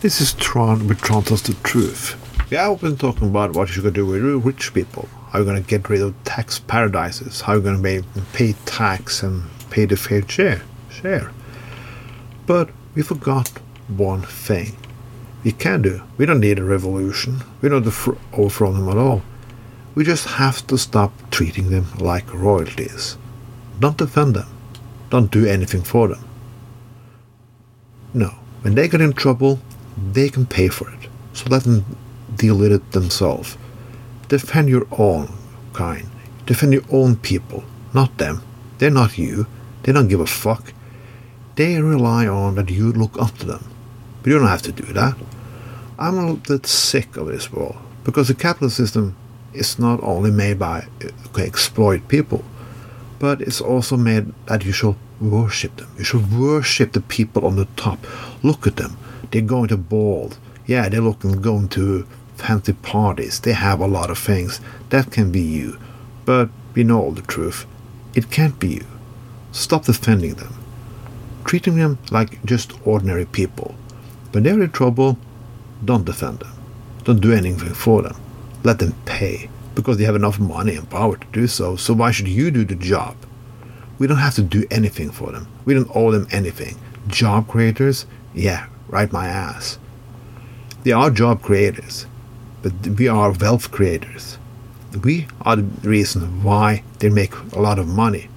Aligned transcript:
This 0.00 0.20
is 0.20 0.32
Tron 0.34 0.86
with 0.86 1.02
tells 1.02 1.42
the 1.42 1.54
truth. 1.64 2.14
Yeah, 2.52 2.70
I've 2.70 2.80
been 2.80 2.96
talking 2.96 3.30
about 3.30 3.56
what 3.56 3.74
you're 3.74 3.82
going 3.82 3.94
to 3.94 4.00
do 4.00 4.06
with 4.06 4.46
rich 4.46 4.72
people. 4.72 5.08
How 5.30 5.40
you're 5.40 5.46
gonna 5.46 5.60
get 5.60 5.90
rid 5.90 6.02
of 6.02 6.14
tax 6.22 6.60
paradises. 6.60 7.40
How 7.40 7.54
you're 7.54 7.62
gonna 7.62 7.82
pay, 7.82 8.04
pay 8.32 8.52
tax 8.64 9.24
and 9.24 9.42
pay 9.70 9.86
the 9.86 9.96
fair 9.96 10.22
share. 10.28 10.62
Share. 10.88 11.32
But 12.46 12.70
we 12.94 13.02
forgot 13.02 13.48
one 13.88 14.22
thing. 14.22 14.76
We 15.42 15.50
can 15.50 15.82
do. 15.82 16.02
We 16.16 16.26
don't 16.26 16.38
need 16.38 16.60
a 16.60 16.64
revolution. 16.64 17.42
We 17.60 17.68
don't 17.68 17.84
overthrow 18.32 18.72
them 18.72 18.88
at 18.88 18.96
all. 18.96 19.22
We 19.96 20.04
just 20.04 20.26
have 20.28 20.64
to 20.68 20.78
stop 20.78 21.12
treating 21.32 21.70
them 21.70 21.86
like 21.98 22.32
royalties. 22.32 23.18
Don't 23.80 23.98
defend 23.98 24.36
them. 24.36 24.48
Don't 25.10 25.32
do 25.32 25.44
anything 25.44 25.82
for 25.82 26.06
them. 26.06 26.24
No. 28.14 28.28
When 28.62 28.76
they 28.76 28.86
get 28.86 29.00
in 29.00 29.12
trouble, 29.12 29.58
they 30.12 30.28
can 30.28 30.46
pay 30.46 30.68
for 30.68 30.90
it. 30.90 31.08
So 31.32 31.46
let 31.48 31.64
them 31.64 31.84
deal 32.34 32.56
with 32.58 32.72
it 32.72 32.92
themselves. 32.92 33.56
Defend 34.28 34.68
your 34.68 34.86
own 34.92 35.32
kind. 35.72 36.08
Defend 36.46 36.72
your 36.72 36.84
own 36.90 37.16
people, 37.16 37.64
not 37.94 38.18
them. 38.18 38.42
They're 38.78 38.90
not 38.90 39.18
you. 39.18 39.46
They 39.82 39.92
don't 39.92 40.08
give 40.08 40.20
a 40.20 40.26
fuck. 40.26 40.72
They 41.56 41.80
rely 41.80 42.26
on 42.26 42.54
that 42.56 42.70
you 42.70 42.92
look 42.92 43.20
up 43.20 43.36
to 43.38 43.46
them. 43.46 43.64
But 44.22 44.30
you 44.30 44.38
don't 44.38 44.48
have 44.48 44.62
to 44.62 44.72
do 44.72 44.92
that. 44.92 45.16
I'm 45.98 46.16
a 46.16 46.20
little 46.20 46.36
bit 46.36 46.66
sick 46.66 47.16
of 47.16 47.26
this 47.26 47.50
world 47.52 47.76
because 48.04 48.28
the 48.28 48.34
capitalist 48.34 48.76
system 48.76 49.16
is 49.52 49.78
not 49.78 50.02
only 50.02 50.30
made 50.30 50.58
by 50.58 50.86
uh, 51.04 51.40
exploit 51.40 52.06
people, 52.08 52.44
but 53.18 53.40
it's 53.40 53.60
also 53.60 53.96
made 53.96 54.32
that 54.46 54.64
you 54.64 54.72
should 54.72 54.94
worship 55.20 55.76
them. 55.76 55.90
You 55.98 56.04
should 56.04 56.32
worship 56.32 56.92
the 56.92 57.00
people 57.00 57.44
on 57.44 57.56
the 57.56 57.64
top. 57.76 57.98
Look 58.42 58.66
at 58.66 58.76
them. 58.76 58.96
They're 59.30 59.42
going 59.42 59.68
to 59.68 59.76
balls. 59.76 60.38
Yeah, 60.66 60.88
they're 60.88 61.00
looking 61.00 61.40
going 61.40 61.68
to 61.70 62.06
fancy 62.36 62.72
parties. 62.72 63.40
They 63.40 63.52
have 63.52 63.80
a 63.80 63.86
lot 63.86 64.10
of 64.10 64.18
things. 64.18 64.60
That 64.90 65.10
can 65.10 65.30
be 65.32 65.40
you. 65.40 65.78
But 66.24 66.50
we 66.74 66.84
know 66.84 67.00
all 67.00 67.12
the 67.12 67.22
truth. 67.22 67.66
It 68.14 68.30
can't 68.30 68.58
be 68.58 68.68
you. 68.68 68.86
Stop 69.52 69.84
defending 69.84 70.34
them. 70.34 70.54
Treating 71.44 71.76
them 71.76 71.98
like 72.10 72.44
just 72.44 72.72
ordinary 72.86 73.24
people. 73.24 73.74
When 74.32 74.44
they're 74.44 74.62
in 74.62 74.70
trouble, 74.70 75.18
don't 75.84 76.04
defend 76.04 76.40
them. 76.40 76.52
Don't 77.04 77.20
do 77.20 77.32
anything 77.32 77.74
for 77.74 78.02
them. 78.02 78.16
Let 78.62 78.78
them 78.78 78.94
pay 79.06 79.48
because 79.74 79.96
they 79.96 80.04
have 80.04 80.16
enough 80.16 80.38
money 80.38 80.74
and 80.74 80.90
power 80.90 81.16
to 81.16 81.26
do 81.32 81.46
so. 81.46 81.76
So 81.76 81.94
why 81.94 82.10
should 82.10 82.28
you 82.28 82.50
do 82.50 82.64
the 82.64 82.74
job? 82.74 83.16
We 83.98 84.06
don't 84.06 84.18
have 84.18 84.34
to 84.34 84.42
do 84.42 84.66
anything 84.70 85.10
for 85.10 85.32
them. 85.32 85.48
We 85.64 85.74
don't 85.74 85.90
owe 85.94 86.10
them 86.10 86.28
anything. 86.30 86.76
Job 87.06 87.48
creators? 87.48 88.06
Yeah, 88.34 88.66
right 88.88 89.12
my 89.12 89.26
ass. 89.26 89.78
They 90.82 90.92
are 90.92 91.10
job 91.10 91.42
creators, 91.42 92.06
but 92.62 92.72
we 92.86 93.08
are 93.08 93.32
wealth 93.32 93.70
creators. 93.70 94.38
We 95.02 95.28
are 95.42 95.56
the 95.56 95.88
reason 95.88 96.42
why 96.42 96.82
they 96.98 97.10
make 97.10 97.34
a 97.52 97.60
lot 97.60 97.78
of 97.78 97.86
money. 97.86 98.28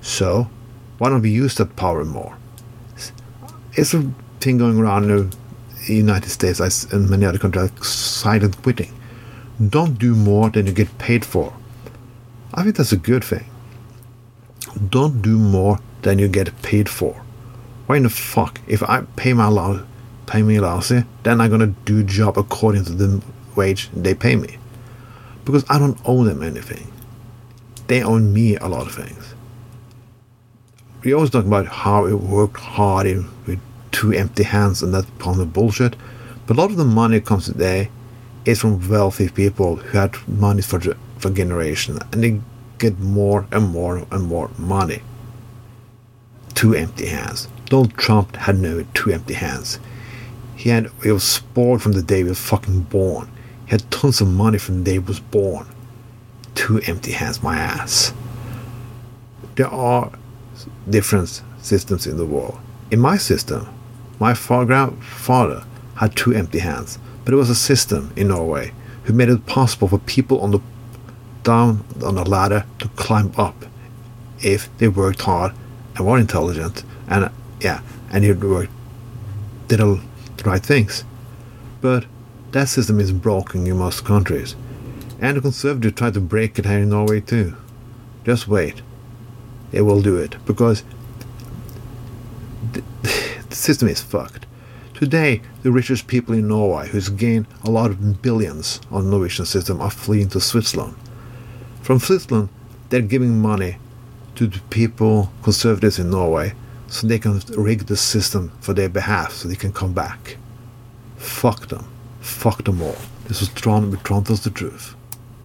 So, 0.00 0.48
why 0.98 1.10
don't 1.10 1.22
we 1.22 1.30
use 1.30 1.54
that 1.56 1.76
power 1.76 2.04
more? 2.04 2.36
It's 3.74 3.94
a 3.94 4.10
thing 4.40 4.58
going 4.58 4.78
around 4.78 5.10
in 5.10 5.30
the 5.86 5.94
United 5.94 6.30
States 6.30 6.60
and 6.92 7.10
many 7.10 7.26
other 7.26 7.38
countries 7.38 7.70
silent 7.86 8.60
quitting. 8.62 8.92
Don't 9.68 9.98
do 9.98 10.14
more 10.14 10.50
than 10.50 10.66
you 10.66 10.72
get 10.72 10.98
paid 10.98 11.24
for. 11.24 11.52
I 12.54 12.62
think 12.62 12.76
that's 12.76 12.92
a 12.92 12.96
good 12.96 13.24
thing. 13.24 13.46
Don't 14.90 15.22
do 15.22 15.38
more 15.38 15.78
than 16.02 16.18
you 16.18 16.28
get 16.28 16.62
paid 16.62 16.88
for. 16.88 17.22
Why 17.86 17.96
in 17.96 18.04
the 18.04 18.10
fuck? 18.10 18.60
If 18.66 18.82
I 18.82 19.02
pay 19.16 19.32
my 19.32 19.48
law, 19.48 19.80
pay 20.26 20.42
me 20.42 20.60
lousy, 20.60 21.04
then 21.22 21.40
I'm 21.40 21.50
gonna 21.50 21.74
do 21.84 22.02
job 22.02 22.38
according 22.38 22.84
to 22.84 22.92
the 22.92 23.22
wage 23.56 23.90
they 23.94 24.14
pay 24.14 24.36
me. 24.36 24.58
Because 25.44 25.64
I 25.68 25.78
don't 25.78 25.98
owe 26.04 26.24
them 26.24 26.42
anything. 26.42 26.92
They 27.88 28.02
owe 28.02 28.18
me 28.18 28.56
a 28.56 28.68
lot 28.68 28.86
of 28.86 28.94
things. 28.94 29.34
We 31.02 31.12
always 31.12 31.30
talk 31.30 31.44
about 31.44 31.66
how 31.66 32.04
we 32.04 32.14
worked 32.14 32.58
hard 32.58 33.06
in, 33.06 33.28
with 33.46 33.58
two 33.90 34.12
empty 34.12 34.44
hands 34.44 34.82
and 34.82 34.94
that 34.94 35.06
kind 35.18 35.40
of 35.40 35.52
bullshit. 35.52 35.96
But 36.46 36.56
a 36.56 36.60
lot 36.60 36.70
of 36.70 36.76
the 36.76 36.84
money 36.84 37.20
comes 37.20 37.46
today 37.46 37.90
is 38.44 38.60
from 38.60 38.88
wealthy 38.88 39.28
people 39.28 39.76
who 39.76 39.98
had 39.98 40.16
money 40.28 40.62
for 40.62 40.80
for 41.18 41.30
generation, 41.30 41.98
and 42.10 42.22
they 42.22 42.40
get 42.78 42.98
more 42.98 43.46
and 43.52 43.68
more 43.68 44.04
and 44.10 44.24
more 44.24 44.50
money. 44.58 45.02
Two 46.54 46.74
empty 46.74 47.06
hands. 47.06 47.48
Donald 47.72 47.94
Trump 47.94 48.36
had 48.36 48.58
no 48.58 48.84
two 48.92 49.10
empty 49.10 49.32
hands. 49.32 49.80
He 50.54 50.68
had 50.68 50.90
he 51.02 51.10
was 51.10 51.24
spoiled 51.24 51.80
from 51.80 51.92
the 51.92 52.02
day 52.02 52.18
he 52.18 52.24
was 52.24 52.38
fucking 52.38 52.82
born. 52.82 53.30
He 53.64 53.70
had 53.70 53.90
tons 53.90 54.20
of 54.20 54.28
money 54.28 54.58
from 54.58 54.80
the 54.80 54.84
day 54.84 54.92
he 54.92 54.98
was 54.98 55.20
born. 55.20 55.66
Two 56.54 56.82
empty 56.82 57.12
hands, 57.12 57.42
my 57.42 57.56
ass. 57.56 58.12
There 59.54 59.68
are 59.68 60.12
different 60.90 61.40
systems 61.62 62.06
in 62.06 62.18
the 62.18 62.26
world. 62.26 62.58
In 62.90 63.00
my 63.00 63.16
system, 63.16 63.66
my 64.20 64.34
far 64.34 64.66
grandfather 64.66 65.64
had 65.94 66.14
two 66.14 66.34
empty 66.34 66.58
hands, 66.58 66.98
but 67.24 67.32
it 67.32 67.38
was 67.38 67.48
a 67.48 67.54
system 67.54 68.12
in 68.16 68.28
Norway 68.28 68.72
who 69.04 69.14
made 69.14 69.30
it 69.30 69.46
possible 69.46 69.88
for 69.88 69.98
people 70.00 70.42
on 70.42 70.50
the 70.50 70.60
down 71.42 71.86
on 72.04 72.16
the 72.16 72.28
ladder 72.28 72.66
to 72.80 72.88
climb 72.96 73.32
up 73.38 73.64
if 74.42 74.68
they 74.76 74.88
worked 74.88 75.22
hard 75.22 75.54
and 75.96 76.06
were 76.06 76.18
intelligent 76.18 76.84
and 77.08 77.30
yeah 77.62 77.80
and 78.12 78.24
you 78.24 78.34
did 79.68 79.80
all 79.80 80.00
the 80.36 80.44
right 80.44 80.62
things. 80.62 81.04
But 81.80 82.04
that 82.52 82.68
system 82.68 83.00
is 83.00 83.10
broken 83.10 83.66
in 83.66 83.78
most 83.78 84.04
countries. 84.04 84.54
And 85.18 85.36
the 85.36 85.40
conservatives 85.40 85.94
try 85.94 86.10
to 86.10 86.20
break 86.20 86.58
it 86.58 86.66
here 86.66 86.80
in 86.80 86.90
Norway 86.90 87.20
too. 87.20 87.56
Just 88.24 88.48
wait. 88.48 88.82
They 89.70 89.80
will 89.80 90.02
do 90.02 90.16
it 90.18 90.36
because 90.44 90.84
the, 92.72 92.82
the 93.48 93.56
system 93.56 93.88
is 93.88 94.02
fucked. 94.02 94.46
Today, 94.94 95.40
the 95.62 95.72
richest 95.72 96.06
people 96.06 96.34
in 96.34 96.48
Norway, 96.48 96.88
who's 96.88 97.08
gained 97.08 97.46
a 97.64 97.70
lot 97.70 97.90
of 97.90 98.22
billions 98.22 98.80
on 98.90 99.04
the 99.04 99.10
Norwegian 99.10 99.46
system, 99.46 99.80
are 99.80 99.90
fleeing 99.90 100.28
to 100.28 100.40
Switzerland. 100.40 100.94
From 101.80 101.98
Switzerland, 101.98 102.50
they're 102.90 103.00
giving 103.00 103.40
money 103.40 103.78
to 104.36 104.46
the 104.46 104.60
people, 104.70 105.32
conservatives 105.42 105.98
in 105.98 106.10
Norway, 106.10 106.52
so 106.92 107.06
they 107.06 107.18
can 107.18 107.40
rig 107.56 107.86
the 107.86 107.96
system 107.96 108.52
for 108.60 108.74
their 108.74 108.88
behalf 108.90 109.32
so 109.32 109.48
they 109.48 109.56
can 109.56 109.72
come 109.72 109.94
back. 109.94 110.36
Fuck 111.16 111.68
them. 111.68 111.86
Fuck 112.20 112.64
them 112.64 112.82
all. 112.82 112.98
This 113.28 113.40
was 113.40 113.48
Tron, 113.48 113.90
but 113.90 114.04
Tron 114.04 114.24
tells 114.24 114.44
the 114.44 114.50
truth. 114.50 114.94